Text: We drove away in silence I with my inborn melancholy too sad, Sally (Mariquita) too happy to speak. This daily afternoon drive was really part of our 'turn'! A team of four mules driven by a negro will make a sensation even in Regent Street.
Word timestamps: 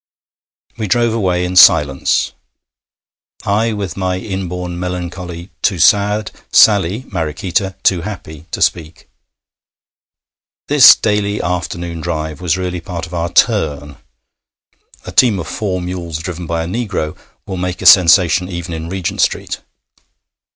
We 0.79 0.87
drove 0.87 1.13
away 1.13 1.45
in 1.45 1.55
silence 1.55 2.31
I 3.43 3.71
with 3.73 3.95
my 3.95 4.17
inborn 4.17 4.79
melancholy 4.79 5.51
too 5.61 5.77
sad, 5.77 6.31
Sally 6.51 7.03
(Mariquita) 7.09 7.75
too 7.83 8.01
happy 8.01 8.47
to 8.49 8.63
speak. 8.63 9.07
This 10.67 10.95
daily 10.95 11.39
afternoon 11.39 12.01
drive 12.01 12.41
was 12.41 12.57
really 12.57 12.81
part 12.81 13.05
of 13.05 13.13
our 13.13 13.31
'turn'! 13.31 13.97
A 15.05 15.11
team 15.11 15.37
of 15.37 15.47
four 15.47 15.79
mules 15.79 16.17
driven 16.17 16.47
by 16.47 16.63
a 16.63 16.67
negro 16.67 17.15
will 17.45 17.57
make 17.57 17.83
a 17.83 17.85
sensation 17.85 18.49
even 18.49 18.73
in 18.73 18.89
Regent 18.89 19.21
Street. 19.21 19.59